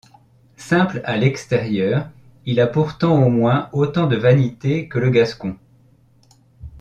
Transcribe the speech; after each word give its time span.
Simple 0.57 1.01
à 1.05 1.15
l'extérieur, 1.15 2.09
il 2.47 2.59
a 2.59 2.65
pourtant 2.65 3.23
au 3.23 3.29
moins 3.29 3.69
autant 3.71 4.07
de 4.07 4.15
vanité 4.15 4.87
que 4.87 4.97
le 4.97 5.11
Gascon. 5.11 5.59